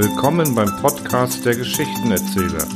[0.00, 2.68] Willkommen beim Podcast der Geschichtenerzähler.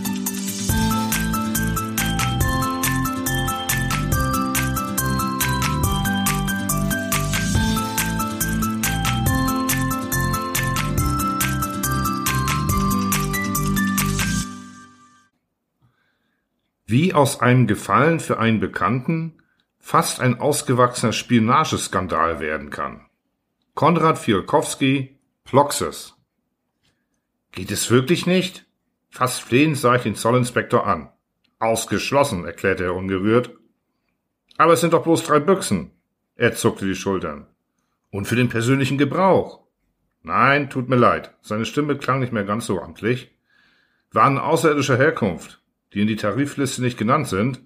[16.87, 19.41] Wie aus einem Gefallen für einen Bekannten
[19.79, 23.07] fast ein ausgewachsener Spionageskandal werden kann.
[23.75, 26.17] Konrad Fiolkowski, Ploxes.
[27.53, 28.65] Geht es wirklich nicht?
[29.11, 31.11] Fast flehend sah ich den Zollinspektor an.
[31.59, 33.51] Ausgeschlossen, erklärte er ungerührt.
[34.57, 35.91] Aber es sind doch bloß drei Büchsen.
[36.35, 37.47] Er zuckte die Schultern.
[38.11, 39.61] Und für den persönlichen Gebrauch.
[40.23, 41.35] Nein, tut mir leid.
[41.43, 43.37] Seine Stimme klang nicht mehr ganz so amtlich.
[44.13, 47.63] Waren außerirdischer Herkunft, die in die Tarifliste nicht genannt sind,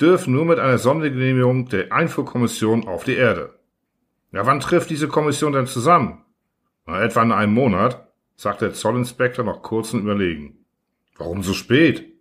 [0.00, 3.58] dürfen nur mit einer Sondergenehmigung der Einfuhrkommission auf die Erde.
[4.32, 6.24] Ja, wann trifft diese Kommission denn zusammen?
[6.86, 8.05] Na, etwa in einem Monat,
[8.36, 10.64] sagte der Zollinspektor nach kurzem Überlegen.
[11.16, 12.12] Warum so spät?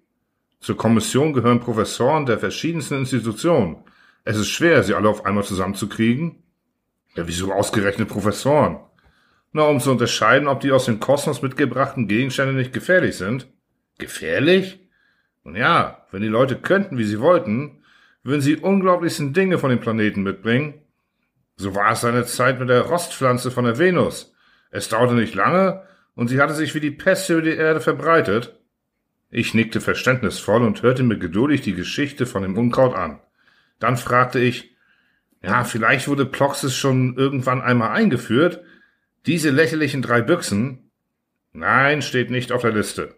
[0.59, 3.83] Zur Kommission gehören Professoren der verschiedensten Institutionen.
[4.23, 6.41] Es ist schwer, sie alle auf einmal zusammenzukriegen.
[7.15, 8.79] Ja, wieso ausgerechnet Professoren?
[9.51, 13.47] Na, um zu unterscheiden, ob die aus dem Kosmos mitgebrachten Gegenstände nicht gefährlich sind.
[13.97, 14.79] Gefährlich?
[15.43, 17.83] Nun ja, wenn die Leute könnten, wie sie wollten,
[18.23, 20.73] würden sie unglaublichsten Dinge von dem Planeten mitbringen.
[21.57, 24.33] So war es seine Zeit mit der Rostpflanze von der Venus.
[24.71, 25.83] Es dauerte nicht lange,
[26.15, 28.59] und sie hatte sich wie die Pest über die Erde verbreitet.
[29.29, 33.19] Ich nickte verständnisvoll und hörte mir geduldig die Geschichte von dem Unkraut an.
[33.79, 34.75] Dann fragte ich,
[35.43, 38.61] ja, vielleicht wurde Ploxis schon irgendwann einmal eingeführt.
[39.25, 40.89] Diese lächerlichen drei Büchsen?
[41.53, 43.15] Nein, steht nicht auf der Liste.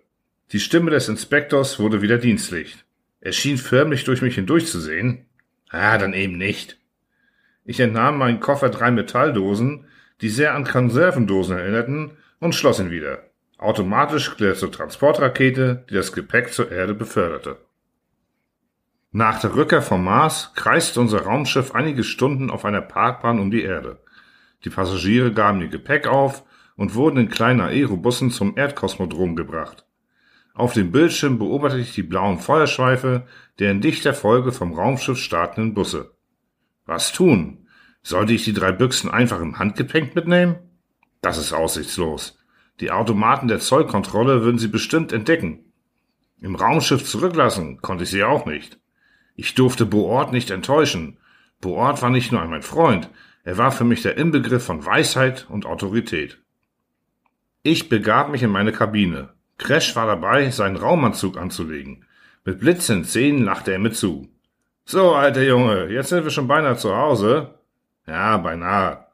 [0.51, 2.83] Die Stimme des Inspektors wurde wieder dienstlich.
[3.21, 5.25] Er schien förmlich durch mich hindurchzusehen.
[5.69, 6.79] Ah, dann eben nicht.
[7.65, 9.85] Ich entnahm meinen Koffer drei Metalldosen,
[10.21, 13.23] die sehr an Konservendosen erinnerten, und schloss ihn wieder.
[13.57, 17.57] Automatisch glitt er zur Transportrakete, die das Gepäck zur Erde beförderte.
[19.11, 23.63] Nach der Rückkehr vom Mars kreiste unser Raumschiff einige Stunden auf einer Parkbahn um die
[23.63, 23.99] Erde.
[24.63, 26.43] Die Passagiere gaben ihr Gepäck auf
[26.75, 29.85] und wurden in kleinen Aerobussen zum Erdkosmodrom gebracht.
[30.53, 33.27] Auf dem Bildschirm beobachtete ich die blauen Feuerschweife
[33.59, 36.11] der in dichter Folge vom Raumschiff startenden Busse.
[36.85, 37.67] Was tun?
[38.03, 40.57] Sollte ich die drei Büchsen einfach im Handgepäck mitnehmen?
[41.21, 42.36] Das ist aussichtslos.
[42.79, 45.71] Die Automaten der Zollkontrolle würden sie bestimmt entdecken.
[46.39, 48.79] Im Raumschiff zurücklassen konnte ich sie auch nicht.
[49.35, 51.17] Ich durfte Boort nicht enttäuschen.
[51.61, 53.09] Boort war nicht nur mein Freund,
[53.43, 56.37] er war für mich der Inbegriff von Weisheit und Autorität.
[57.63, 59.29] Ich begab mich in meine Kabine.
[59.57, 62.05] Crash war dabei, seinen Raumanzug anzulegen.
[62.43, 64.27] Mit blitzenden Zähnen lachte er mir zu.
[64.83, 67.55] So, alter Junge, jetzt sind wir schon beinahe zu Hause.
[68.05, 69.06] Ja, beinahe.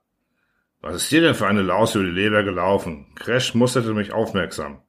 [0.84, 3.06] Was ist dir denn für eine Laus über die Leber gelaufen?
[3.16, 4.82] Crash musterte mich aufmerksam.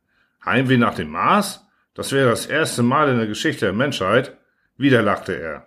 [0.44, 1.64] Heimweh nach dem Mars?
[1.94, 4.36] Das wäre das erste Mal in der Geschichte der Menschheit.
[4.76, 5.66] Wieder lachte er.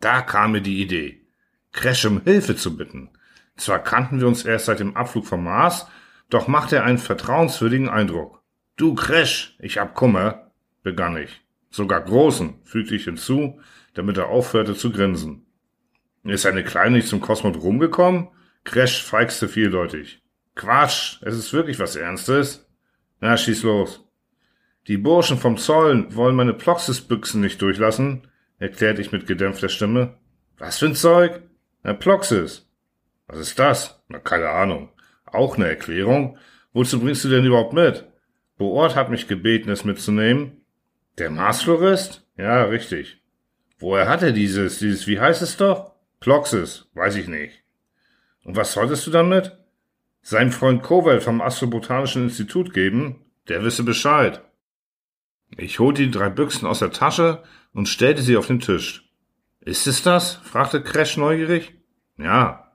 [0.00, 1.26] Da kam mir die Idee,
[1.72, 3.08] Crash um Hilfe zu bitten.
[3.56, 5.86] Zwar kannten wir uns erst seit dem Abflug vom Mars,
[6.28, 8.42] doch machte er einen vertrauenswürdigen Eindruck.
[8.76, 10.50] Du Crash, ich hab Kummer,
[10.82, 11.40] begann ich.
[11.70, 13.60] Sogar großen, fügte ich hinzu,
[13.94, 15.46] damit er aufhörte zu grinsen.
[16.22, 18.28] Ist eine Kleine nicht zum Kosmodrom gekommen?
[18.64, 20.22] Crash feixte vieldeutig.
[20.54, 22.68] Quatsch, es ist wirklich was Ernstes.
[23.20, 24.04] Na, schieß los.
[24.88, 28.28] Die Burschen vom Zollen wollen meine Ploxis-Büchsen nicht durchlassen,
[28.58, 30.18] erklärte ich mit gedämpfter Stimme.
[30.58, 31.42] Was für ein Zeug?
[31.82, 32.68] Na, Ploxis.
[33.26, 34.02] Was ist das?
[34.08, 34.90] Na, keine Ahnung.
[35.24, 36.38] Auch eine Erklärung?
[36.72, 38.06] Wozu bringst du denn überhaupt mit?
[38.58, 40.64] Boort hat mich gebeten, es mitzunehmen.
[41.18, 42.26] Der Marsflorist?
[42.36, 43.22] Ja, richtig.
[43.78, 45.92] Woher hat er dieses, dieses, wie heißt es doch?
[46.20, 47.61] Ploxis, weiß ich nicht.
[48.44, 49.56] Und was solltest du damit?
[50.22, 54.42] Sein Freund Kowal vom Astrobotanischen Institut geben, der wisse Bescheid.
[55.56, 57.42] Ich holte die drei Büchsen aus der Tasche
[57.72, 59.10] und stellte sie auf den Tisch.
[59.60, 60.34] Ist es das?
[60.34, 61.74] fragte Crash neugierig.
[62.18, 62.72] Ja.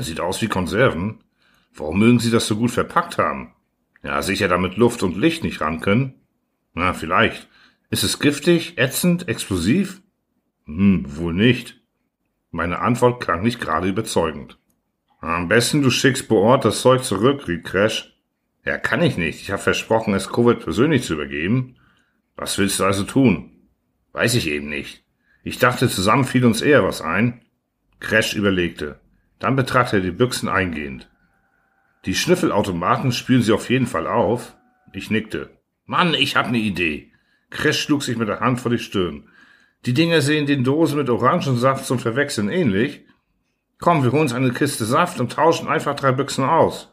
[0.00, 1.22] Sieht aus wie Konserven.
[1.74, 3.54] Warum mögen Sie das so gut verpackt haben?
[4.02, 6.14] Ja, sicher damit Luft und Licht nicht ran können.
[6.74, 7.48] Na, vielleicht.
[7.90, 10.02] Ist es giftig, ätzend, explosiv?
[10.66, 11.80] Hm, wohl nicht.
[12.50, 14.58] Meine Antwort klang nicht gerade überzeugend.
[15.22, 18.12] Am besten du schickst Boort das Zeug zurück, riet Crash.
[18.64, 19.40] Ja, kann ich nicht.
[19.40, 21.76] Ich habe versprochen, es Covid persönlich zu übergeben.
[22.34, 23.52] Was willst du also tun?
[24.10, 25.04] Weiß ich eben nicht.
[25.44, 27.40] Ich dachte, zusammen fiel uns eher was ein.
[28.00, 28.98] Crash überlegte.
[29.38, 31.08] Dann betrachtete er die Büchsen eingehend.
[32.04, 34.56] Die Schnüffelautomaten spüren sie auf jeden Fall auf.
[34.92, 35.50] Ich nickte.
[35.86, 37.12] Mann, ich hab ne Idee.
[37.48, 39.28] Crash schlug sich mit der Hand vor die Stirn.
[39.86, 43.04] Die Dinger sehen den Dosen mit Orangensaft zum Verwechseln ähnlich,
[43.82, 46.88] Komm, wir holen uns eine Kiste Saft und tauschen einfach drei Büchsen aus.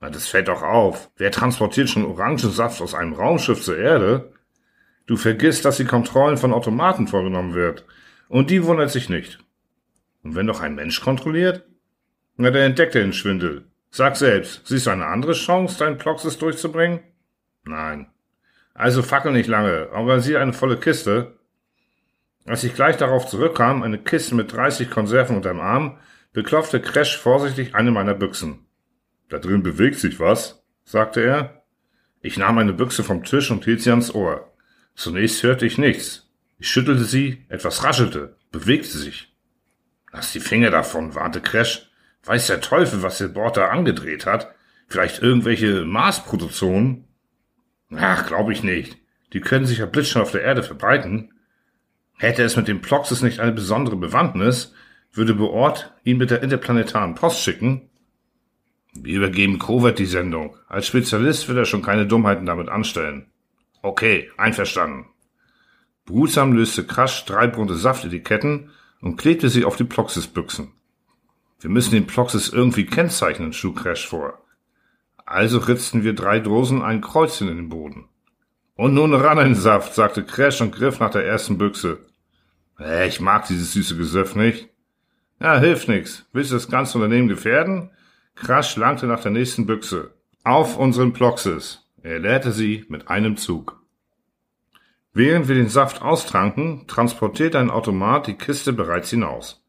[0.00, 1.10] Na, das fällt doch auf.
[1.16, 4.32] Wer transportiert schon Orangensaft aus einem Raumschiff zur Erde?
[5.06, 7.84] Du vergisst, dass die Kontrollen von Automaten vorgenommen wird.
[8.28, 9.40] Und die wundert sich nicht.
[10.22, 11.64] Und wenn doch ein Mensch kontrolliert?
[12.36, 13.64] Na, der entdeckt den Schwindel.
[13.90, 17.00] Sag selbst, siehst du eine andere Chance, deinen Ploxes durchzubringen?
[17.64, 18.06] Nein.
[18.74, 21.36] Also fackel nicht lange, organisiere eine volle Kiste.
[22.46, 25.98] Als ich gleich darauf zurückkam, eine Kiste mit 30 Konserven unterm Arm,
[26.32, 28.66] beklopfte Crash vorsichtig eine meiner Büchsen.
[29.28, 31.62] Da drin bewegt sich was, sagte er.
[32.20, 34.52] Ich nahm eine Büchse vom Tisch und hielt sie ans Ohr.
[34.94, 36.30] Zunächst hörte ich nichts.
[36.58, 39.34] Ich schüttelte sie, etwas raschelte, bewegte sich.
[40.12, 41.90] Lass die Finger davon, warnte Crash.
[42.24, 44.54] Weiß der Teufel, was der Bord da angedreht hat.
[44.86, 47.08] Vielleicht irgendwelche Marsprotozonen?
[47.96, 48.98] Ach, glaube ich nicht.
[49.32, 51.32] Die können sich ja blitzschnell auf der Erde verbreiten.
[52.18, 54.74] Hätte es mit dem Ploxus nicht eine besondere Bewandtnis,
[55.12, 57.90] würde Beort ihn mit der interplanetaren Post schicken.
[58.94, 60.56] Wir übergeben Covert die Sendung.
[60.68, 63.26] Als Spezialist wird er schon keine Dummheiten damit anstellen.
[63.82, 65.06] Okay, einverstanden.
[66.04, 68.70] Behutsam löste Crash drei bunte Saftetiketten
[69.00, 70.72] und klebte sie auf die Ploxis-Büchsen.
[71.60, 74.42] Wir müssen den Ploxis irgendwie kennzeichnen, schlug Crash vor.
[75.24, 78.08] Also ritzten wir drei Dosen ein Kreuzchen in den Boden.
[78.74, 82.00] Und nun ran in den Saft, sagte Crash und griff nach der ersten Büchse.
[82.80, 84.71] Äh, ich mag dieses süße Gesöff nicht.
[85.42, 86.24] Ja, hilft nix.
[86.32, 87.90] Willst du das ganze Unternehmen gefährden?
[88.36, 90.14] Crash langte nach der nächsten Büchse.
[90.44, 91.80] Auf unseren Ploxis.
[92.00, 93.82] Er leerte sie mit einem Zug.
[95.12, 99.66] Während wir den Saft austranken, transportierte ein Automat die Kiste bereits hinaus.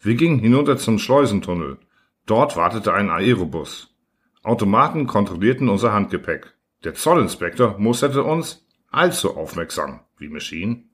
[0.00, 1.76] Wir gingen hinunter zum Schleusentunnel.
[2.24, 3.94] Dort wartete ein Aerobus.
[4.42, 6.54] Automaten kontrollierten unser Handgepäck.
[6.82, 10.84] Der Zollinspektor musterte uns allzu aufmerksam, wie Machine.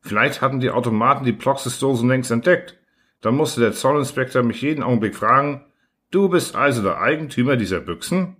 [0.00, 2.81] Vielleicht hatten die Automaten die Ploxis-Dosen längst entdeckt.
[3.22, 5.64] Dann musste der Zollinspektor mich jeden Augenblick fragen,
[6.10, 8.36] du bist also der Eigentümer dieser Büchsen?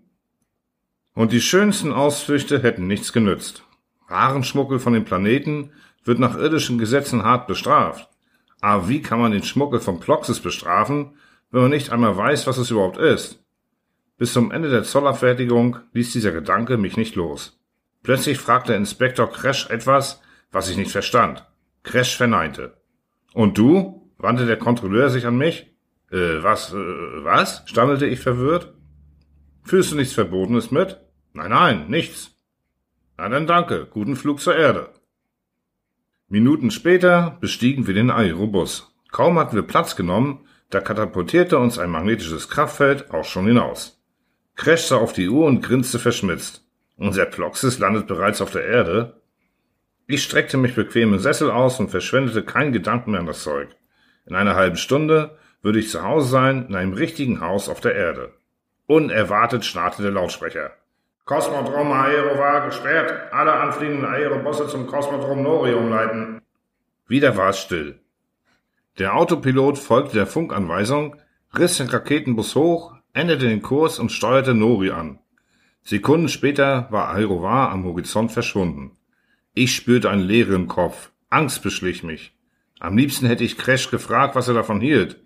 [1.15, 3.65] Und die schönsten Ausflüchte hätten nichts genützt.
[4.09, 5.71] Warenschmuggel von den Planeten
[6.05, 8.09] wird nach irdischen Gesetzen hart bestraft.
[8.61, 11.17] Aber wie kann man den Schmuggel von Ploxis bestrafen,
[11.51, 13.43] wenn man nicht einmal weiß, was es überhaupt ist?
[14.19, 17.59] Bis zum Ende der Zollabfertigung ließ dieser Gedanke mich nicht los.
[18.03, 20.21] Plötzlich fragte Inspektor Crash etwas,
[20.51, 21.45] was ich nicht verstand.
[21.83, 22.77] Crash verneinte.
[23.33, 24.02] Und du?
[24.23, 25.71] Wandte der Kontrolleur sich an mich.
[26.11, 27.63] Äh, was, äh, was?
[27.67, 28.73] stammelte ich verwirrt.
[29.65, 31.01] Fühlst du nichts Verbotenes mit?
[31.35, 32.37] Nein, nein, nichts.
[33.19, 34.91] Na dann danke, guten Flug zur Erde.
[36.29, 38.95] Minuten später bestiegen wir den Aerobus.
[39.11, 44.03] Kaum hatten wir Platz genommen, da katapultierte uns ein magnetisches Kraftfeld auch schon hinaus.
[44.57, 46.65] Crash sah auf die Uhr und grinste verschmitzt.
[46.97, 49.21] Unser Ploxis landet bereits auf der Erde.
[50.07, 53.69] Ich streckte mich bequem im Sessel aus und verschwendete keinen Gedanken mehr an das Zeug.
[54.27, 57.95] In einer halben Stunde würde ich zu Hause sein, in einem richtigen Haus auf der
[57.95, 58.33] Erde.
[58.87, 60.73] Unerwartet schnarrte der Lautsprecher.
[61.25, 63.33] Kosmodrom Aerovar gesperrt.
[63.33, 66.41] Alle anfliegenden Aerobosse zum Kosmodrom Nori umleiten.
[67.07, 68.01] Wieder war es still.
[68.99, 71.17] Der Autopilot folgte der Funkanweisung,
[71.57, 75.19] riss den Raketenbus hoch, änderte den Kurs und steuerte Nori an.
[75.83, 78.97] Sekunden später war Aerovar am Horizont verschwunden.
[79.55, 81.11] Ich spürte einen Leere im Kopf.
[81.31, 82.32] Angst beschlich mich.
[82.83, 85.21] Am liebsten hätte ich Crash gefragt, was er davon hielt.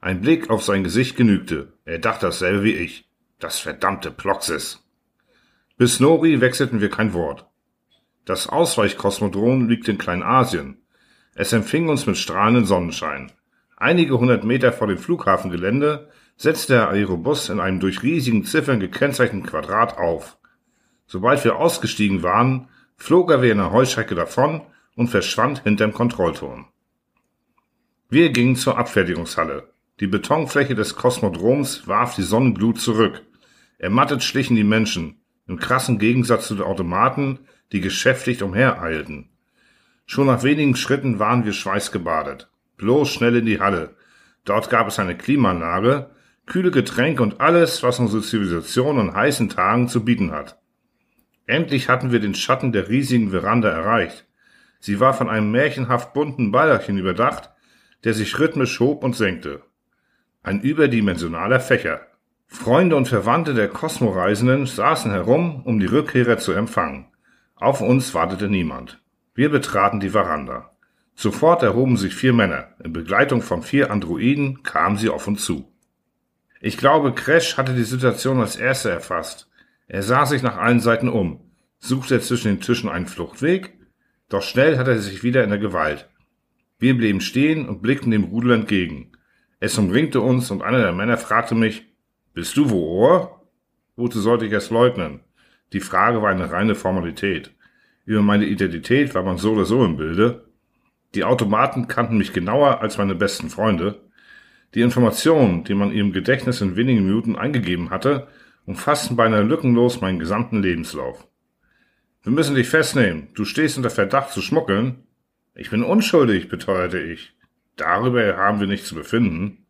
[0.00, 1.74] Ein Blick auf sein Gesicht genügte.
[1.84, 3.06] Er dachte dasselbe wie ich.
[3.38, 4.82] Das verdammte Ploxis.
[5.76, 7.46] Bis Nori wechselten wir kein Wort.
[8.24, 10.78] Das Ausweichkosmodrom liegt in Kleinasien.
[11.34, 13.30] Es empfing uns mit strahlendem Sonnenschein.
[13.76, 19.46] Einige hundert Meter vor dem Flughafengelände setzte der Aerobus in einem durch riesigen Ziffern gekennzeichneten
[19.46, 20.38] Quadrat auf.
[21.06, 24.62] Sobald wir ausgestiegen waren, flog er wie eine Heuschrecke davon
[24.96, 26.71] und verschwand hinterm Kontrollturm.
[28.12, 29.72] Wir gingen zur Abfertigungshalle.
[29.98, 33.22] Die Betonfläche des Kosmodroms warf die Sonnenglut zurück.
[33.78, 37.38] Ermattet schlichen die Menschen, im krassen Gegensatz zu den Automaten,
[37.72, 39.30] die geschäftig umhereilten.
[40.04, 42.50] Schon nach wenigen Schritten waren wir schweißgebadet.
[42.76, 43.96] Bloß schnell in die Halle.
[44.44, 46.10] Dort gab es eine Klimaanlage,
[46.44, 50.60] kühle Getränke und alles, was unsere Zivilisation an heißen Tagen zu bieten hat.
[51.46, 54.26] Endlich hatten wir den Schatten der riesigen Veranda erreicht.
[54.80, 57.51] Sie war von einem märchenhaft bunten Ballerchen überdacht,
[58.04, 59.62] der sich rhythmisch hob und senkte.
[60.42, 62.00] Ein überdimensionaler Fächer.
[62.46, 67.06] Freunde und Verwandte der Kosmoreisenden saßen herum, um die Rückkehrer zu empfangen.
[67.56, 69.00] Auf uns wartete niemand.
[69.34, 70.72] Wir betraten die Veranda.
[71.14, 72.68] Sofort erhoben sich vier Männer.
[72.82, 75.72] In Begleitung von vier Androiden kamen sie auf uns zu.
[76.60, 79.48] Ich glaube, Crash hatte die Situation als erster erfasst.
[79.86, 81.40] Er sah sich nach allen Seiten um,
[81.78, 83.78] suchte zwischen den Tischen einen Fluchtweg,
[84.28, 86.08] doch schnell hatte er sich wieder in der Gewalt.
[86.82, 89.12] Wir blieben stehen und blickten dem Rudel entgegen.
[89.60, 91.86] Es umringte uns und einer der Männer fragte mich,
[92.34, 93.46] bist du wo, Ohr?
[93.94, 95.20] Wozu sollte ich es leugnen?
[95.72, 97.52] Die Frage war eine reine Formalität.
[98.04, 100.48] Über meine Identität war man so oder so im Bilde.
[101.14, 104.00] Die Automaten kannten mich genauer als meine besten Freunde.
[104.74, 108.26] Die Informationen, die man ihrem Gedächtnis in wenigen Minuten eingegeben hatte,
[108.66, 111.28] umfassten beinahe lückenlos meinen gesamten Lebenslauf.
[112.24, 113.28] Wir müssen dich festnehmen.
[113.34, 115.04] Du stehst unter Verdacht zu schmuggeln.
[115.54, 117.34] Ich bin unschuldig, beteuerte ich.
[117.76, 119.66] Darüber haben wir nichts zu befinden.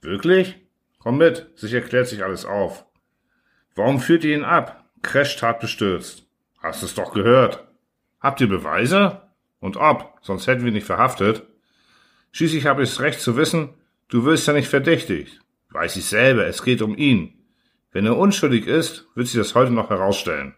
[0.00, 0.56] Wirklich?
[0.98, 2.84] Komm mit, sich erklärt sich alles auf.
[3.74, 4.88] Warum führt ihr ihn ab?
[5.02, 6.26] Crash tat bestürzt.
[6.58, 7.66] Hast es doch gehört.
[8.20, 9.22] Habt ihr Beweise?
[9.58, 11.42] Und ob, sonst hätten wir nicht verhaftet.
[12.32, 13.70] Schließlich habe ich das Recht zu wissen,
[14.08, 15.40] du wirst ja nicht verdächtigt.
[15.70, 17.44] Weiß ich selber, es geht um ihn.
[17.92, 20.54] Wenn er unschuldig ist, wird sich das heute noch herausstellen.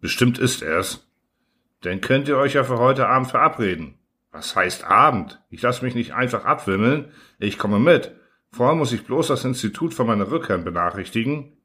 [0.00, 1.08] Bestimmt ist er's.
[1.82, 3.98] Dann könnt ihr euch ja für heute Abend verabreden.
[4.30, 5.40] Was heißt Abend?
[5.50, 7.12] Ich lasse mich nicht einfach abwimmeln.
[7.38, 8.14] Ich komme mit.
[8.50, 11.56] Vorher muss ich bloß das Institut von meiner Rückkehr benachrichtigen.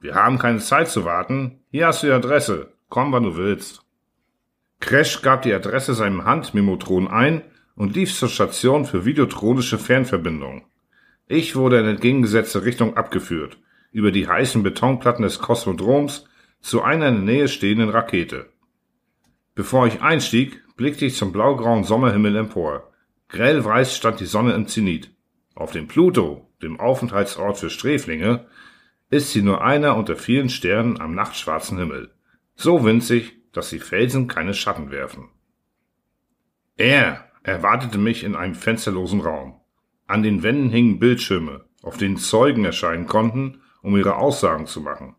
[0.00, 1.60] Wir haben keine Zeit zu warten.
[1.70, 2.72] Hier hast du die Adresse.
[2.88, 3.82] Komm, wann du willst.
[4.80, 7.42] Crash gab die Adresse seinem Handmemotron ein
[7.74, 10.66] und lief zur Station für videotronische Fernverbindung.
[11.26, 13.58] Ich wurde in entgegengesetzte Richtung abgeführt,
[13.90, 16.26] über die heißen Betonplatten des Kosmodroms
[16.60, 18.50] zu einer in der Nähe stehenden Rakete.
[19.54, 22.92] Bevor ich einstieg, blickte ich zum blaugrauen Sommerhimmel empor.
[23.28, 25.10] Grellweiß stand die Sonne im Zenit.
[25.54, 28.46] Auf dem Pluto, dem Aufenthaltsort für Sträflinge,
[29.10, 32.10] ist sie nur einer unter vielen Sternen am nachtschwarzen Himmel.
[32.54, 35.30] So winzig, dass die Felsen keine Schatten werfen.
[36.76, 39.60] Er erwartete mich in einem fensterlosen Raum.
[40.06, 45.16] An den Wänden hingen Bildschirme, auf denen Zeugen erscheinen konnten, um ihre Aussagen zu machen.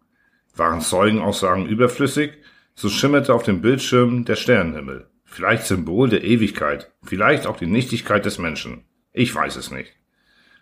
[0.55, 2.33] Waren Zeugenaussagen überflüssig,
[2.75, 5.09] so schimmerte auf dem Bildschirm der Sternenhimmel.
[5.29, 8.85] Vielleicht Symbol der Ewigkeit, vielleicht auch die Nichtigkeit des Menschen.
[9.11, 9.93] Ich weiß es nicht.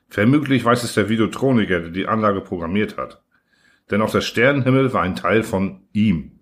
[0.09, 3.23] Vermutlich weiß es der Videotroniker, der die Anlage programmiert hat.
[3.91, 6.39] Denn auch der Sternenhimmel war ein Teil von ihm.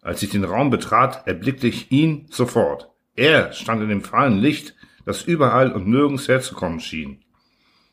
[0.00, 2.90] Als ich den Raum betrat, erblickte ich ihn sofort.
[3.16, 7.24] Er stand in dem fahlen Licht, das überall und nirgends herzukommen schien.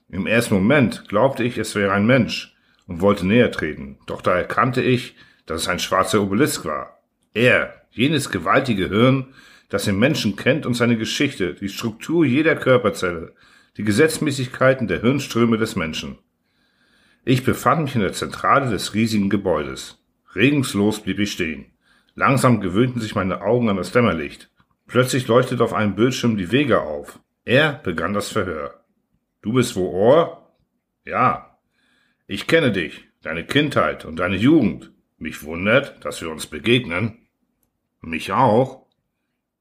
[0.10, 4.36] Im ersten Moment glaubte ich, es wäre ein Mensch und wollte näher treten, doch da
[4.36, 7.02] erkannte ich, dass es ein schwarzer Obelisk war.
[7.34, 9.34] Er, jenes gewaltige Hirn,
[9.72, 13.34] das den Menschen kennt und seine Geschichte, die Struktur jeder Körperzelle,
[13.78, 16.18] die Gesetzmäßigkeiten der Hirnströme des Menschen.
[17.24, 20.04] Ich befand mich in der Zentrale des riesigen Gebäudes.
[20.36, 21.68] Regungslos blieb ich stehen.
[22.16, 24.52] Langsam gewöhnten sich meine Augen an das Dämmerlicht.
[24.88, 27.22] Plötzlich leuchtete auf einem Bildschirm die Wege auf.
[27.46, 28.84] Er begann das Verhör.
[29.42, 30.54] Du bist wo Ohr?
[31.06, 31.58] Ja.
[32.28, 34.92] Ich kenne dich, deine Kindheit und deine Jugend.
[35.18, 37.20] Mich wundert, dass wir uns begegnen.
[38.02, 38.81] Mich auch.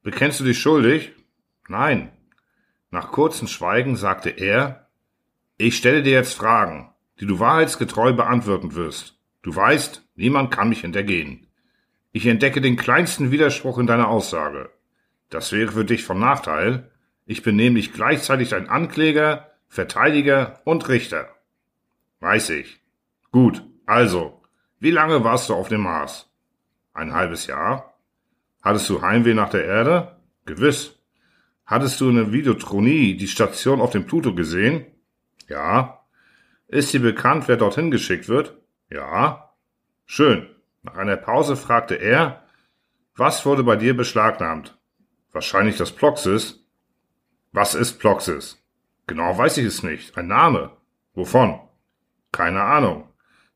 [0.02, 1.12] Bekennst du dich schuldig?
[1.68, 2.10] Nein.
[2.90, 4.88] Nach kurzem Schweigen sagte er,
[5.58, 9.18] ich stelle dir jetzt Fragen, die du wahrheitsgetreu beantworten wirst.
[9.42, 11.46] Du weißt, niemand kann mich hintergehen.
[12.12, 14.70] Ich entdecke den kleinsten Widerspruch in deiner Aussage.
[15.28, 16.90] Das wäre für dich von Nachteil.
[17.26, 21.28] Ich bin nämlich gleichzeitig dein Ankläger, Verteidiger und Richter.
[22.18, 22.80] Weiß ich.
[23.30, 24.42] Gut, also,
[24.78, 26.28] wie lange warst du auf dem Mars?
[26.92, 27.89] Ein halbes Jahr.
[28.62, 30.16] Hattest du Heimweh nach der Erde?
[30.44, 30.98] Gewiss.
[31.64, 34.86] Hattest du in der Videotronie die Station auf dem Pluto gesehen?
[35.48, 36.04] Ja.
[36.68, 38.56] Ist dir bekannt, wer dorthin geschickt wird?
[38.90, 39.54] Ja.
[40.04, 40.48] Schön.
[40.82, 42.44] Nach einer Pause fragte er,
[43.14, 44.78] was wurde bei dir beschlagnahmt?
[45.32, 46.64] Wahrscheinlich das Ploxis.
[47.52, 48.62] Was ist Ploxis?
[49.06, 50.16] Genau weiß ich es nicht.
[50.16, 50.70] Ein Name.
[51.14, 51.60] Wovon?
[52.32, 53.08] Keine Ahnung.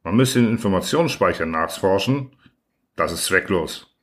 [0.02, 2.36] Man müsste den Informationsspeicher nachforschen.
[2.96, 3.93] Das ist zwecklos.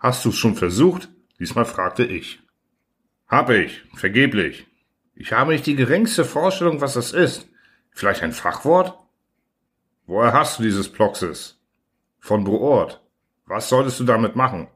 [0.00, 1.10] Hast du es schon versucht?
[1.38, 2.40] Diesmal fragte ich.
[3.28, 3.82] Hab ich.
[3.94, 4.66] Vergeblich.
[5.14, 7.50] Ich habe nicht die geringste Vorstellung, was das ist.
[7.90, 8.98] Vielleicht ein Fachwort?
[10.06, 11.60] Woher hast du dieses Ploxis?
[12.18, 13.02] Von Boort.
[13.44, 14.68] Was solltest du damit machen?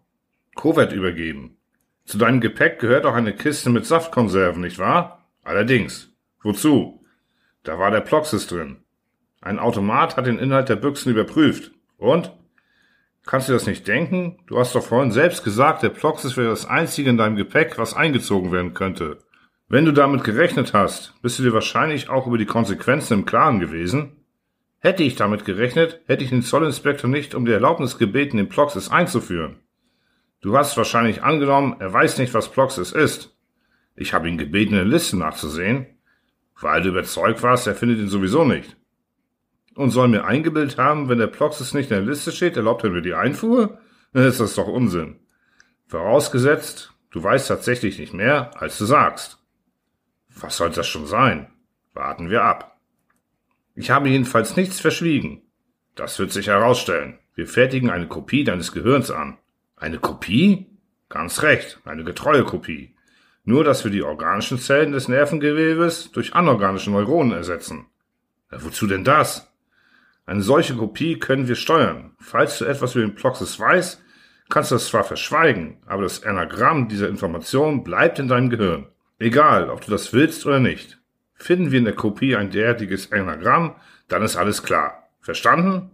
[0.57, 1.57] Covert übergeben.
[2.05, 5.27] Zu deinem Gepäck gehört auch eine Kiste mit Saftkonserven, nicht wahr?
[5.43, 6.13] Allerdings.
[6.43, 7.03] Wozu?
[7.63, 8.85] Da war der Ploxis drin.
[9.41, 11.73] Ein Automat hat den Inhalt der Büchsen überprüft.
[11.97, 12.31] Und?
[13.27, 14.39] Kannst du das nicht denken?
[14.47, 17.95] Du hast doch vorhin selbst gesagt, der Ploxis wäre das einzige in deinem Gepäck, was
[17.95, 19.19] eingezogen werden könnte.
[19.67, 23.61] Wenn du damit gerechnet hast, bist du dir wahrscheinlich auch über die Konsequenzen im Klaren
[23.61, 24.13] gewesen.
[24.79, 28.91] Hätte ich damit gerechnet, hätte ich den Zollinspektor nicht um die Erlaubnis gebeten, den Ploxis
[28.91, 29.57] einzuführen.
[30.43, 33.35] Du hast wahrscheinlich angenommen, er weiß nicht, was Ploxis ist.
[33.97, 35.87] Ich habe ihn gebeten, eine Liste nachzusehen,
[36.61, 38.77] weil du überzeugt warst, er findet ihn sowieso nicht
[39.75, 42.91] und soll mir eingebildet haben, wenn der Ploxis nicht in der Liste steht, erlaubt er
[42.91, 43.79] mir die Einfuhr?
[44.13, 45.21] Dann ist das doch Unsinn.
[45.87, 49.39] Vorausgesetzt, du weißt tatsächlich nicht mehr, als du sagst.
[50.29, 51.49] Was soll das schon sein?
[51.93, 52.81] Warten wir ab.
[53.75, 55.43] Ich habe jedenfalls nichts verschwiegen.
[55.95, 57.19] Das wird sich herausstellen.
[57.35, 59.39] Wir fertigen eine Kopie deines Gehirns an.
[59.77, 60.67] Eine Kopie?
[61.09, 62.95] Ganz recht, eine getreue Kopie.
[63.45, 67.87] Nur, dass wir die organischen Zellen des Nervengewebes durch anorganische Neuronen ersetzen.
[68.51, 69.54] Ja, wozu denn das?
[70.27, 72.13] Eine solche Kopie können wir steuern.
[72.19, 74.03] Falls du etwas über den Ploxis weißt,
[74.49, 78.87] kannst du das zwar verschweigen, aber das Anagramm dieser Information bleibt in deinem Gehirn.
[79.19, 80.99] Egal, ob du das willst oder nicht.
[81.35, 83.75] Finden wir in der Kopie ein derartiges Anagramm,
[84.09, 85.09] dann ist alles klar.
[85.21, 85.91] Verstanden?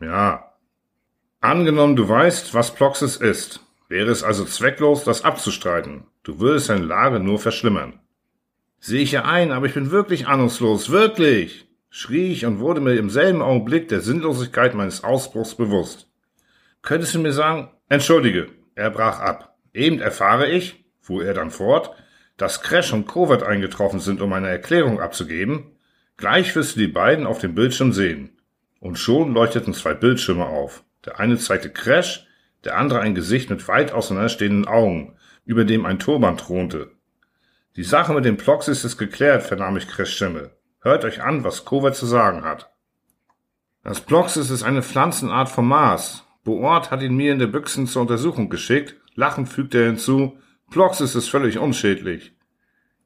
[0.00, 0.52] Ja.
[1.40, 3.60] Angenommen, du weißt, was Ploxis ist.
[3.88, 6.04] Wäre es also zwecklos, das abzustreiten.
[6.22, 8.00] Du würdest deine Lage nur verschlimmern.
[8.80, 12.94] Sehe ich ja ein, aber ich bin wirklich ahnungslos, wirklich, schrie ich und wurde mir
[12.94, 16.10] im selben Augenblick der Sinnlosigkeit meines Ausbruchs bewusst.
[16.82, 19.56] Könntest du mir sagen, entschuldige, er brach ab.
[19.74, 21.90] Eben erfahre ich, fuhr er dann fort,
[22.36, 25.72] dass Crash und Covert eingetroffen sind, um eine Erklärung abzugeben.
[26.16, 28.30] Gleich wirst du die beiden auf dem Bildschirm sehen.
[28.80, 30.84] Und schon leuchteten zwei Bildschirme auf.
[31.04, 32.26] Der eine zeigte Crash,
[32.64, 36.92] der andere ein Gesicht mit weit auseinanderstehenden Augen, über dem ein Turban thronte.
[37.76, 40.50] Die Sache mit dem Ploxis ist geklärt, vernahm ich Crash Stimme.
[40.88, 42.72] Hört euch an, was Covert zu sagen hat.
[43.84, 46.24] Das Ploxis ist eine Pflanzenart vom Mars.
[46.44, 48.96] Boort hat ihn mir in der Büchsen zur Untersuchung geschickt.
[49.14, 50.38] Lachend fügte er hinzu,
[50.70, 52.34] Ploxis ist völlig unschädlich.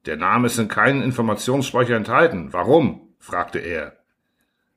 [0.06, 2.52] Der Name ist in keinen Informationsspeicher enthalten.
[2.52, 3.14] Warum?
[3.18, 3.96] fragte er.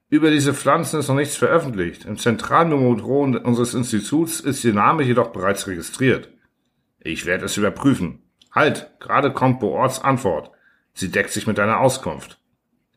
[0.10, 2.06] Über diese Pflanzen ist noch nichts veröffentlicht.
[2.06, 6.32] Im Zentralmemotron unseres Instituts ist Ihr Name jedoch bereits registriert.
[7.02, 8.24] Ich werde es überprüfen.
[8.52, 10.50] Halt, gerade kommt Boorts Antwort.
[10.96, 12.40] Sie deckt sich mit deiner Auskunft.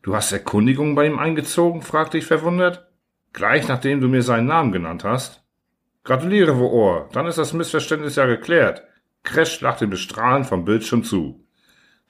[0.08, 1.82] Du hast Erkundigungen bei ihm eingezogen?
[1.82, 2.88] fragte ich verwundert.
[3.34, 5.44] Gleich nachdem du mir seinen Namen genannt hast.
[6.02, 7.10] Gratuliere, Boor.
[7.12, 8.84] Dann ist das Missverständnis ja geklärt.
[9.22, 11.44] Crash lachte bestrahlend vom Bildschirm zu.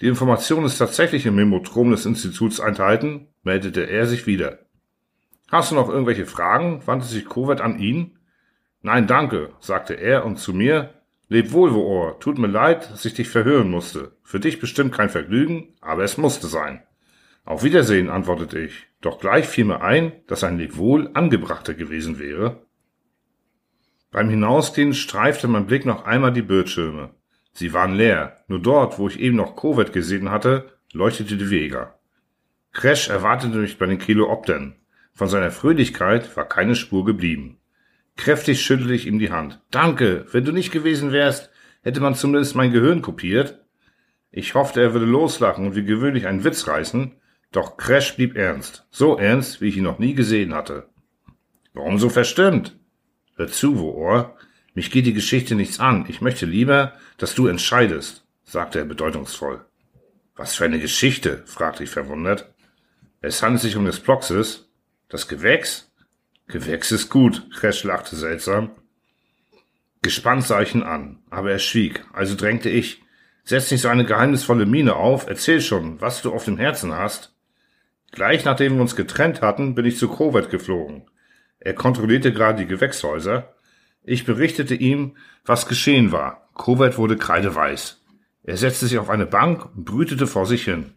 [0.01, 4.61] Die Information ist tatsächlich im Memotrom des Instituts enthalten, meldete er sich wieder.
[5.51, 6.87] Hast du noch irgendwelche Fragen?
[6.87, 8.17] wandte sich Kowert an ihn.
[8.81, 10.95] Nein, danke, sagte er und zu mir.
[11.27, 12.21] Leb wohl, Woor.
[12.21, 14.13] Tut mir leid, dass ich dich verhören musste.
[14.23, 16.85] Für dich bestimmt kein Vergnügen, aber es musste sein.
[17.49, 18.89] Auf Wiedersehen, antwortete ich.
[19.01, 22.67] Doch gleich fiel mir ein, dass ein Lebwohl angebrachter gewesen wäre.
[24.11, 27.15] Beim Hinausgehen streifte mein Blick noch einmal die Bildschirme.
[27.55, 28.37] Sie waren leer.
[28.49, 31.99] Nur dort, wo ich eben noch Covid gesehen hatte, leuchtete die Vega.
[32.75, 34.77] Crash erwartete mich bei den Kilooptern.
[35.15, 37.57] Von seiner Fröhlichkeit war keine Spur geblieben.
[38.19, 39.63] Kräftig schüttelte ich ihm die Hand.
[39.71, 43.65] Danke, wenn du nicht gewesen wärst, hätte man zumindest mein Gehirn kopiert.
[44.31, 47.15] Ich hoffte, er würde loslachen und wie gewöhnlich einen Witz reißen,
[47.53, 48.87] doch Crash blieb ernst.
[48.91, 50.89] So ernst, wie ich ihn noch nie gesehen hatte.
[51.73, 52.79] Warum so verstimmt?
[53.37, 54.37] Hör zu, Woor.
[54.75, 56.07] Mich geht die Geschichte nichts an.
[56.09, 59.65] Ich möchte lieber, dass du entscheidest, sagte er bedeutungsvoll.
[60.37, 61.43] Was für eine Geschichte?
[61.47, 62.53] fragte ich verwundert.
[63.21, 64.69] Es handelt sich um des Ploxes.
[65.09, 65.91] Das Gewächs?
[66.47, 68.71] Gewächs ist gut, Crash lachte seltsam.
[70.03, 73.03] Gespannt sah ich ihn an, aber er schwieg, also drängte ich.
[73.43, 77.35] Setz nicht so eine geheimnisvolle Miene auf, erzähl schon, was du auf dem Herzen hast.
[78.11, 81.03] Gleich nachdem wir uns getrennt hatten, bin ich zu Covert geflogen.
[81.61, 83.55] Er kontrollierte gerade die Gewächshäuser.
[84.03, 86.49] Ich berichtete ihm, was geschehen war.
[86.55, 88.05] Kowert wurde kreideweiß.
[88.43, 90.95] Er setzte sich auf eine Bank und brütete vor sich hin.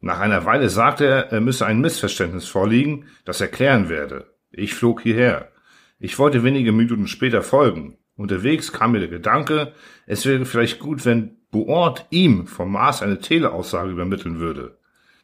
[0.00, 4.32] Nach einer Weile sagte er, er müsse ein Missverständnis vorliegen, das er klären werde.
[4.52, 5.50] Ich flog hierher.
[5.98, 7.98] Ich wollte wenige Minuten später folgen.
[8.14, 9.72] Unterwegs kam mir der Gedanke,
[10.06, 14.77] es wäre vielleicht gut, wenn Buort ihm vom Mars eine Teleaussage übermitteln würde.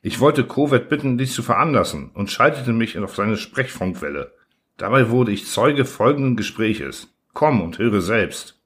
[0.06, 4.34] Ich wollte Kowet bitten, dies zu veranlassen und schaltete mich auf seine Sprechfunkwelle.
[4.76, 7.08] Dabei wurde ich Zeuge folgenden Gespräches.
[7.32, 8.60] Komm und höre selbst.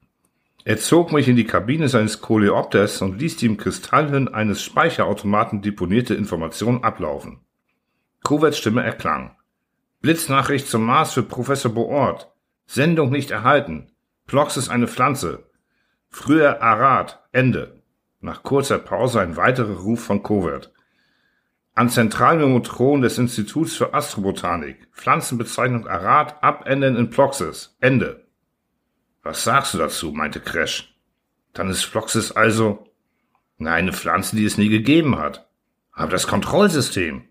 [0.65, 5.61] Er zog mich in die Kabine seines Coleopters und ließ die im Kristallhirn eines Speicherautomaten
[5.61, 7.39] deponierte Information ablaufen.
[8.21, 9.33] Kovacs Stimme erklang.
[10.01, 12.33] Blitznachricht zum Mars für Professor Boort.
[12.65, 13.87] Sendung nicht erhalten.
[14.27, 15.45] Plox ist eine Pflanze.
[16.09, 17.23] Früher Arat.
[17.31, 17.81] Ende.
[18.19, 20.73] Nach kurzer Pause ein weiterer Ruf von Covert
[21.79, 28.27] an Zentralmemotron des Instituts für Astrobotanik, Pflanzenbezeichnung Arat, abenden in Ploxis, Ende.
[29.23, 30.11] Was sagst du dazu?
[30.11, 30.93] meinte Crash.
[31.53, 32.85] Dann ist Ploxis also
[33.59, 35.47] na, eine Pflanze, die es nie gegeben hat.
[35.93, 37.21] Aber das Kontrollsystem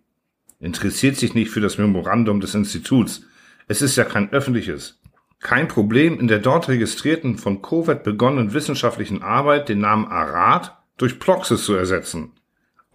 [0.61, 3.27] interessiert sich nicht für das Memorandum des Instituts.
[3.67, 4.99] Es ist ja kein öffentliches.
[5.41, 11.19] Kein Problem, in der dort registrierten von Covert begonnenen wissenschaftlichen Arbeit den Namen Arat durch
[11.19, 12.33] Ploxis zu ersetzen.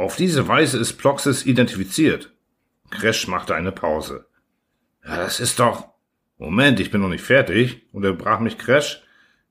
[0.03, 2.33] Auf diese Weise ist Ploxis identifiziert.
[2.89, 4.25] Crash machte eine Pause.
[5.05, 5.87] Ja, das ist doch.
[6.37, 9.01] Moment, ich bin noch nicht fertig, unterbrach mich Crash.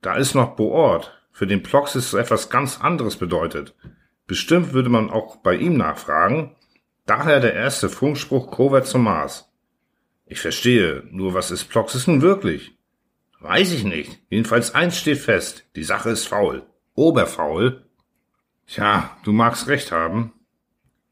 [0.03, 3.75] Da ist noch Boort, für den Ploxis so etwas ganz anderes bedeutet.
[4.27, 6.55] Bestimmt würde man auch bei ihm nachfragen.
[7.07, 9.51] Daher der erste Funkspruch Covert zum Mars.
[10.27, 12.77] Ich verstehe, nur was ist Ploxes nun wirklich?
[13.41, 14.21] Weiß ich nicht.
[14.29, 15.65] Jedenfalls eins steht fest.
[15.77, 16.67] Die Sache ist faul.
[16.95, 17.87] Oberfaul.
[18.67, 20.35] Tja, du magst recht haben.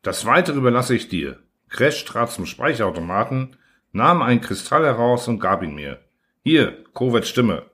[0.02, 1.38] Das Weitere überlasse ich dir.
[1.68, 3.56] Crash trat zum Speicherautomaten,
[3.92, 6.00] nahm einen Kristall heraus und gab ihn mir.
[6.42, 7.64] Hier, Kovacs Stimme.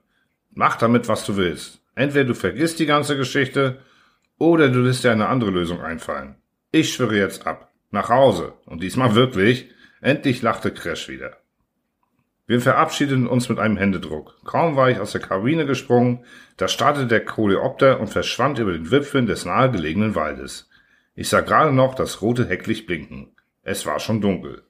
[0.51, 1.81] Mach damit, was du willst.
[1.95, 3.79] Entweder du vergisst die ganze Geschichte,
[4.37, 6.35] oder du lässt dir eine andere Lösung einfallen.
[6.71, 7.71] Ich schwöre jetzt ab.
[7.89, 8.53] Nach Hause.
[8.65, 9.71] Und diesmal wirklich.
[10.01, 11.37] Endlich lachte Crash wieder.
[12.45, 14.39] Wir verabschiedeten uns mit einem Händedruck.
[14.45, 16.23] Kaum war ich aus der Kabine gesprungen,
[16.55, 20.69] da startete der Coleopter und verschwand über den Wipfeln des nahegelegenen Waldes.
[21.17, 23.35] Ich sah gerade noch das rote Hecklicht blinken.
[23.63, 24.63] Es war schon dunkel.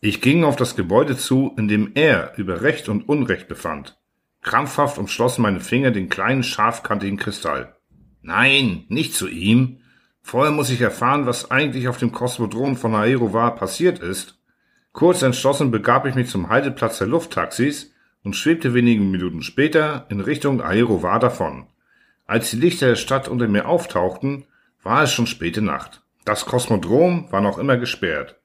[0.00, 3.98] Ich ging auf das Gebäude zu, in dem er über Recht und Unrecht befand.
[4.40, 7.76] Krampfhaft umschlossen meine Finger den kleinen scharfkantigen Kristall.
[8.22, 9.80] Nein, nicht zu ihm.
[10.22, 14.38] Vorher muss ich erfahren, was eigentlich auf dem Kosmodrom von Aerova passiert ist
[14.98, 17.92] Kurz entschlossen begab ich mich zum Halteplatz der Lufttaxis
[18.24, 21.68] und schwebte wenige Minuten später in Richtung Aerovar davon.
[22.26, 24.47] Als die Lichter der Stadt unter mir auftauchten,
[24.82, 26.02] war es schon späte Nacht.
[26.24, 28.36] Das Kosmodrom war noch immer gesperrt.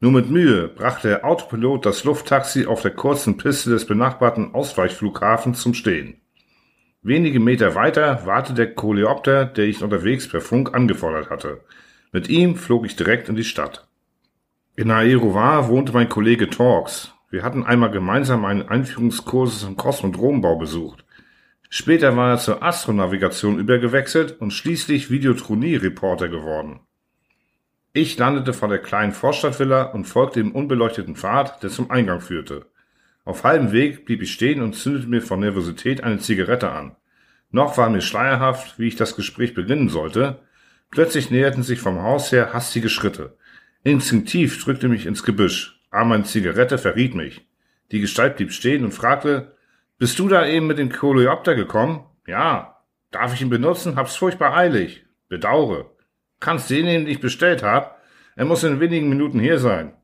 [0.00, 5.60] Nur mit Mühe brachte der Autopilot das Lufttaxi auf der kurzen Piste des benachbarten Ausweichflughafens
[5.60, 6.20] zum Stehen.
[7.02, 11.60] Wenige Meter weiter wartete der Coleopter, der ich unterwegs per Funk angefordert hatte.
[12.12, 13.88] Mit ihm flog ich direkt in die Stadt.
[14.76, 17.12] In Aerovar wohnte mein Kollege Torx.
[17.30, 21.04] Wir hatten einmal gemeinsam einen Einführungskurs im Kosmodrombau besucht.
[21.76, 26.78] Später war er zur Astronavigation übergewechselt und schließlich Videotronie-Reporter geworden.
[27.92, 32.66] Ich landete vor der kleinen Vorstadtvilla und folgte dem unbeleuchteten Pfad, der zum Eingang führte.
[33.24, 36.94] Auf halbem Weg blieb ich stehen und zündete mir vor Nervosität eine Zigarette an.
[37.50, 40.38] Noch war mir schleierhaft, wie ich das Gespräch beginnen sollte.
[40.92, 43.36] Plötzlich näherten sich vom Haus her hastige Schritte.
[43.82, 47.48] Instinktiv drückte mich ins Gebüsch, aber meine Zigarette verriet mich.
[47.90, 49.53] Die Gestalt blieb stehen und fragte,
[50.04, 52.04] bist du da eben mit dem Coleopter gekommen?
[52.26, 52.76] Ja.
[53.10, 53.96] Darf ich ihn benutzen?
[53.96, 55.06] Hab's furchtbar eilig.
[55.30, 55.92] Bedaure.
[56.40, 58.02] Kannst den nehmen, den ich bestellt hab?
[58.36, 59.94] Er muss in wenigen Minuten hier sein.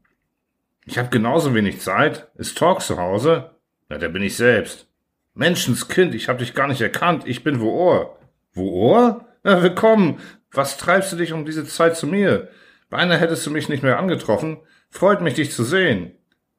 [0.86, 2.28] Ich hab genauso wenig Zeit.
[2.36, 3.50] Ist Talk zu Hause?
[3.90, 4.88] Na, der bin ich selbst.
[5.34, 7.24] Menschenskind, ich hab dich gar nicht erkannt.
[7.26, 8.18] Ich bin Woor.
[8.54, 9.28] Woor?
[9.42, 10.18] Na, willkommen.
[10.50, 12.48] Was treibst du dich um diese Zeit zu mir?
[12.88, 14.60] Beinahe hättest du mich nicht mehr angetroffen.
[14.88, 16.12] Freut mich, dich zu sehen.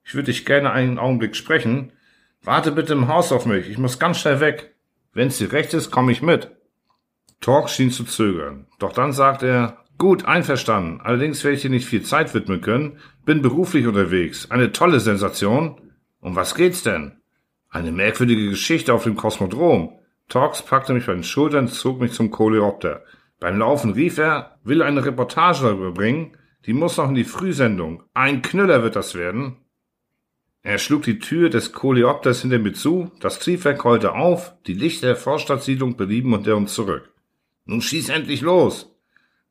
[0.03, 1.91] Ich würde dich gerne einen Augenblick sprechen.
[2.43, 3.69] Warte bitte im Haus auf mich.
[3.69, 4.75] Ich muss ganz schnell weg.
[5.13, 6.49] Wenn's dir recht ist, komme ich mit.
[7.39, 8.67] Talk schien zu zögern.
[8.79, 11.01] Doch dann sagt er, gut, einverstanden.
[11.01, 12.99] Allerdings werde ich dir nicht viel Zeit widmen können.
[13.25, 14.49] Bin beruflich unterwegs.
[14.49, 15.79] Eine tolle Sensation.
[16.19, 17.21] Um was geht's denn?
[17.69, 19.99] Eine merkwürdige Geschichte auf dem Kosmodrom.
[20.29, 23.03] Talks packte mich bei den Schultern, zog mich zum Coleopter.
[23.39, 28.03] Beim Laufen rief er, will eine Reportage darüber bringen, die muss noch in die Frühsendung.
[28.13, 29.57] Ein Knüller wird das werden.
[30.63, 35.07] Er schlug die Tür des Coleopters hinter mir zu, das Triebwerk heulte auf, die Lichter
[35.07, 37.11] der Vorstadtsiedlung belieben unter uns zurück.
[37.65, 38.95] Nun schieß endlich los!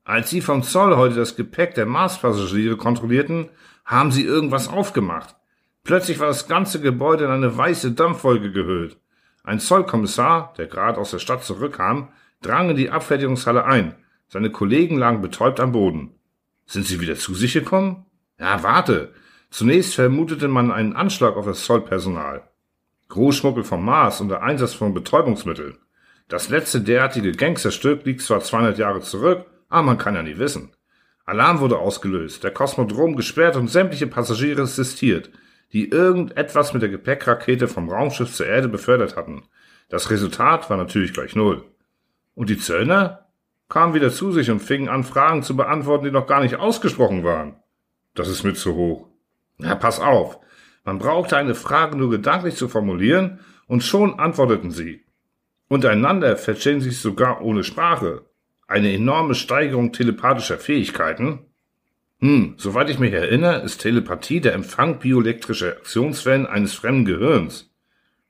[0.05, 3.49] Als Sie vom Zoll heute das Gepäck der Marspassagiere kontrollierten,
[3.85, 5.37] haben Sie irgendwas aufgemacht.
[5.83, 8.97] Plötzlich war das ganze Gebäude in eine weiße Dampfwolke gehüllt.
[9.43, 12.09] Ein Zollkommissar, der gerade aus der Stadt zurückkam,
[12.43, 13.95] drang in die Abfertigungshalle ein.
[14.29, 16.15] Seine Kollegen lagen betäubt am Boden.
[16.67, 18.07] Sind sie wieder zu sich gekommen?
[18.39, 19.13] Ja, warte.
[19.51, 22.49] Zunächst vermutete man einen Anschlag auf das Zollpersonal.
[23.09, 25.79] Großschmuggel vom Mars und der Einsatz von Betäubungsmitteln.
[26.29, 30.71] Das letzte derartige Gangsterstück liegt zwar 200 Jahre zurück, aber man kann ja nie wissen.
[31.25, 35.31] Alarm wurde ausgelöst, der Kosmodrom gesperrt und sämtliche Passagiere assistiert,
[35.73, 39.43] die irgendetwas mit der Gepäckrakete vom Raumschiff zur Erde befördert hatten.
[39.89, 41.65] Das Resultat war natürlich gleich Null.
[42.35, 43.27] Und die Zöllner
[43.69, 47.25] kamen wieder zu sich und fingen an, Fragen zu beantworten, die noch gar nicht ausgesprochen
[47.25, 47.57] waren.
[48.15, 49.10] Das ist mit zu hoch.
[49.61, 50.39] Na, pass auf.
[50.85, 55.05] Man brauchte eine Frage nur gedanklich zu formulieren und schon antworteten sie.
[55.69, 58.25] Untereinander verstehen sich sogar ohne Sprache.
[58.67, 61.41] Eine enorme Steigerung telepathischer Fähigkeiten.
[62.21, 67.71] Hm, soweit ich mich erinnere, ist Telepathie der Empfang bioelektrischer Aktionswellen eines fremden Gehirns.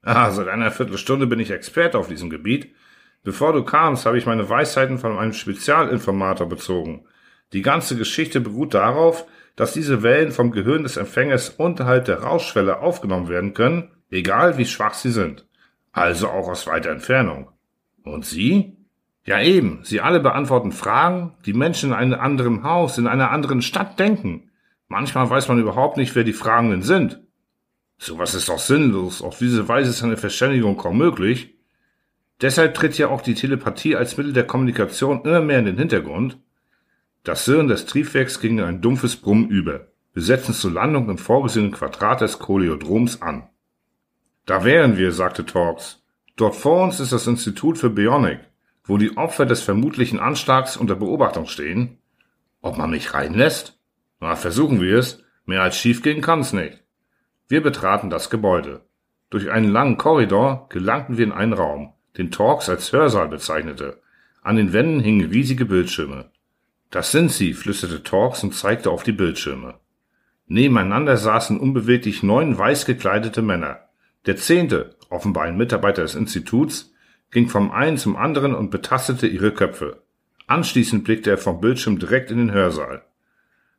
[0.02, 2.74] Ah, seit einer Viertelstunde bin ich Experte auf diesem Gebiet
[3.22, 7.04] Bevor du kamst, habe ich meine Weisheiten von einem Spezialinformator bezogen.
[7.52, 9.26] Die ganze Geschichte beruht darauf,
[9.60, 14.64] dass diese Wellen vom Gehirn des Empfängers unterhalb der Rauschschwelle aufgenommen werden können, egal wie
[14.64, 15.46] schwach sie sind.
[15.92, 17.50] Also auch aus weiter Entfernung.
[18.02, 18.78] Und Sie?
[19.26, 23.60] Ja eben, Sie alle beantworten Fragen, die Menschen in einem anderen Haus, in einer anderen
[23.60, 24.48] Stadt denken.
[24.88, 27.20] Manchmal weiß man überhaupt nicht, wer die Fragenden sind.
[27.98, 31.54] Sowas ist doch sinnlos, auf diese Weise ist eine Verständigung kaum möglich.
[32.40, 36.38] Deshalb tritt ja auch die Telepathie als Mittel der Kommunikation immer mehr in den Hintergrund.
[37.22, 39.88] Das Sirren des Triebwerks ging in ein dumpfes Brummen über.
[40.14, 43.48] Wir setzen zur Landung im vorgesehenen Quadrat des Koleodroms an.
[44.46, 46.02] Da wären wir, sagte Torx.
[46.36, 48.40] Dort vor uns ist das Institut für Bionik,
[48.84, 51.98] wo die Opfer des vermutlichen Anschlags unter Beobachtung stehen.
[52.62, 53.78] Ob man mich reinlässt?
[54.18, 55.22] Na, versuchen wir es.
[55.44, 56.82] Mehr als schief gehen kann's nicht.
[57.48, 58.86] Wir betraten das Gebäude.
[59.28, 64.00] Durch einen langen Korridor gelangten wir in einen Raum, den Torx als Hörsaal bezeichnete.
[64.42, 66.29] An den Wänden hingen riesige Bildschirme.
[66.90, 69.74] Das sind sie, flüsterte Torx und zeigte auf die Bildschirme.
[70.46, 73.88] Nebeneinander saßen unbeweglich neun weiß gekleidete Männer.
[74.26, 76.92] Der zehnte, offenbar ein Mitarbeiter des Instituts,
[77.30, 80.02] ging vom einen zum anderen und betastete ihre Köpfe.
[80.48, 83.02] Anschließend blickte er vom Bildschirm direkt in den Hörsaal.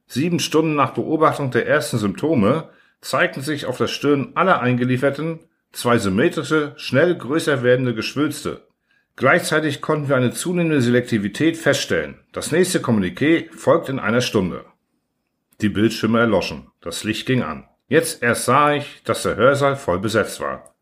[0.08, 2.69] Sieben Stunden nach Beobachtung der ersten Symptome
[3.02, 5.39] zeigten sich auf der Stirn aller Eingelieferten
[5.74, 8.67] zwei symmetrische, schnell größer werdende Geschwülste.
[9.15, 12.19] Gleichzeitig konnten wir eine zunehmende Selektivität feststellen.
[12.32, 14.65] Das nächste Kommuniqué folgt in einer Stunde.
[15.62, 16.67] Die Bildschirme erloschen.
[16.82, 17.67] Das Licht ging an.
[17.88, 20.74] Jetzt erst sah ich, dass der Hörsaal voll besetzt war.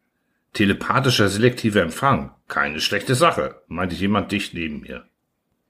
[0.53, 2.31] Telepathischer selektiver Empfang.
[2.47, 5.05] Keine schlechte Sache, meinte jemand dicht neben mir.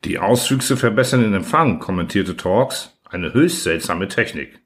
[0.06, 2.98] Die Auswüchse verbessern den Empfang, kommentierte Torx.
[3.10, 4.60] Eine höchst seltsame Technik.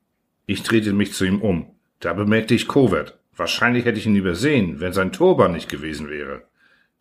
[0.46, 1.76] Ich drehte mich zu ihm um.
[2.00, 3.18] Da bemerkte ich Covert.
[3.36, 6.44] Wahrscheinlich hätte ich ihn übersehen, wenn sein Turban nicht gewesen wäre.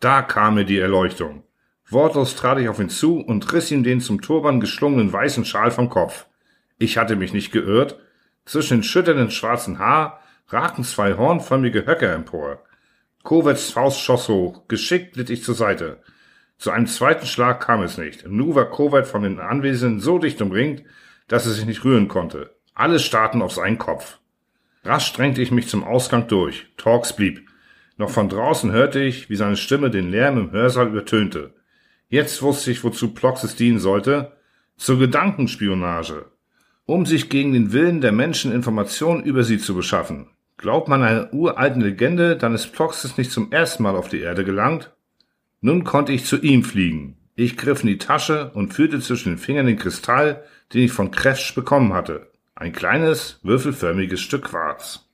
[0.02, 1.44] Da kam mir die Erleuchtung.
[1.88, 5.70] Wortlos trat ich auf ihn zu und riss ihm den zum Turban geschlungenen weißen Schal
[5.70, 6.26] vom Kopf.
[6.76, 8.00] Ich hatte mich nicht geirrt.
[8.44, 12.64] Zwischen den schütternden schwarzen Haar ragten zwei hornförmige Höcker empor.
[13.22, 14.66] Kovacs Faust schoss hoch.
[14.66, 16.02] Geschickt glitt ich zur Seite.
[16.58, 18.26] Zu einem zweiten Schlag kam es nicht.
[18.26, 20.82] Nu war Kovac von den Anwesenden so dicht umringt,
[21.28, 22.56] dass er sich nicht rühren konnte.
[22.74, 24.18] Alle starrten auf seinen Kopf.
[24.82, 26.66] Rasch drängte ich mich zum Ausgang durch.
[26.76, 27.51] Torx blieb.
[27.96, 31.54] Noch von draußen hörte ich, wie seine Stimme den Lärm im Hörsaal übertönte.
[32.08, 34.32] Jetzt wusste ich, wozu Ploxes dienen sollte.
[34.76, 36.32] Zur Gedankenspionage
[36.86, 40.28] um sich gegen den Willen der Menschen Informationen über sie zu beschaffen.
[40.56, 44.44] Glaubt man einer uralten Legende, dann ist Ploxes nicht zum ersten Mal auf die Erde
[44.44, 44.92] gelangt?
[45.60, 47.16] Nun konnte ich zu ihm fliegen.
[47.34, 51.10] Ich griff in die Tasche und führte zwischen den Fingern den Kristall, den ich von
[51.10, 52.30] Kretsch bekommen hatte.
[52.54, 55.08] Ein kleines, würfelförmiges Stück Quarz.